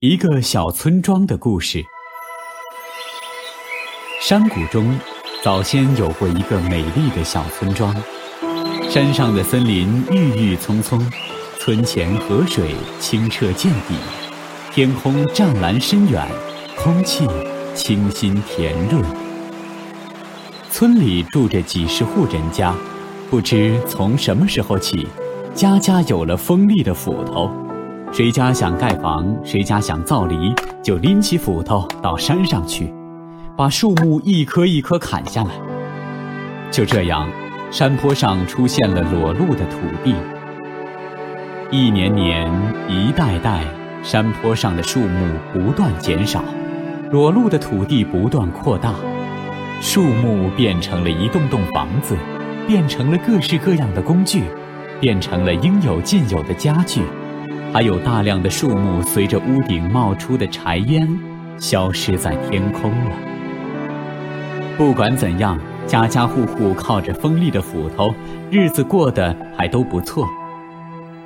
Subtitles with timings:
[0.00, 1.84] 一个小村庄的故事。
[4.20, 4.96] 山谷中，
[5.42, 7.92] 早先有过一个美丽的小村庄。
[8.88, 11.04] 山上的森林郁郁葱葱，
[11.58, 13.96] 村前河水清澈见底，
[14.72, 16.24] 天空湛蓝深远，
[16.76, 17.26] 空气
[17.74, 19.02] 清新甜润。
[20.70, 22.72] 村里住着几十户人家，
[23.28, 25.08] 不知从什么时候起，
[25.56, 27.50] 家家有了锋利的斧头。
[28.10, 30.52] 谁家想盖房，谁家想造犁，
[30.82, 32.92] 就拎起斧头到山上去，
[33.56, 35.50] 把树木一棵一棵砍下来。
[36.70, 37.28] 就这样，
[37.70, 40.14] 山坡上出现了裸露的土地。
[41.70, 42.50] 一年年，
[42.88, 43.62] 一代代，
[44.02, 46.42] 山坡上的树木不断减少，
[47.12, 48.94] 裸露的土地不断扩大，
[49.80, 52.16] 树木变成了一栋栋房子，
[52.66, 54.42] 变成了各式各样的工具，
[54.98, 57.02] 变成了应有尽有的家具。
[57.70, 61.06] 还有大量的树木随着屋顶冒出的柴烟，
[61.58, 63.12] 消失在天空了。
[64.76, 68.14] 不管怎样，家家户户靠着锋利的斧头，
[68.50, 70.26] 日子过得还都不错。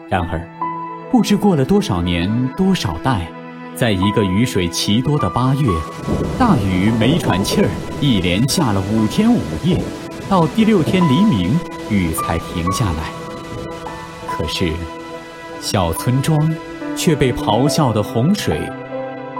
[0.08, 0.46] 然而，
[1.12, 3.28] 不知过了多少年多少代，
[3.76, 5.68] 在一个雨水奇多的八月，
[6.38, 7.68] 大雨没喘气儿，
[8.00, 9.80] 一连下了五天五夜，
[10.28, 11.56] 到第六天黎明，
[11.88, 13.12] 雨才停下来。
[14.28, 14.72] 可是。
[15.62, 16.52] 小村庄
[16.96, 18.60] 却被咆哮的洪水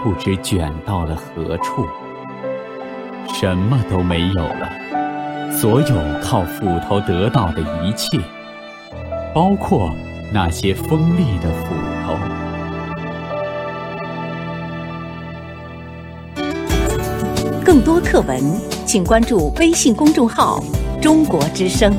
[0.01, 1.85] 不知卷到了何处，
[3.33, 4.69] 什么都没有了。
[5.51, 8.17] 所有靠斧头得到的一切，
[9.35, 9.91] 包括
[10.31, 12.15] 那些锋利的斧头。
[17.65, 18.41] 更多课文，
[18.85, 20.63] 请关注微信公众号
[21.01, 21.93] “中国之声”。